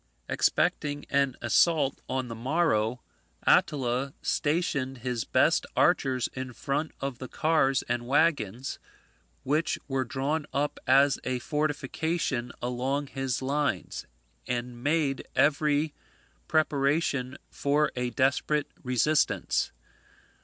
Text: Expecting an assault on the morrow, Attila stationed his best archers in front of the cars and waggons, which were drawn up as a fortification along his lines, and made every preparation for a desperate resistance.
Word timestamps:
Expecting 0.27 1.05
an 1.11 1.35
assault 1.43 2.01
on 2.09 2.27
the 2.27 2.33
morrow, 2.33 3.03
Attila 3.45 4.15
stationed 4.23 4.97
his 5.05 5.25
best 5.25 5.63
archers 5.77 6.27
in 6.33 6.53
front 6.53 6.91
of 7.01 7.19
the 7.19 7.27
cars 7.27 7.83
and 7.83 8.07
waggons, 8.07 8.79
which 9.43 9.77
were 9.87 10.03
drawn 10.03 10.47
up 10.53 10.79
as 10.87 11.19
a 11.23 11.37
fortification 11.37 12.51
along 12.63 13.09
his 13.13 13.43
lines, 13.43 14.07
and 14.47 14.83
made 14.83 15.27
every 15.35 15.93
preparation 16.47 17.37
for 17.51 17.91
a 17.95 18.09
desperate 18.09 18.71
resistance. 18.81 19.71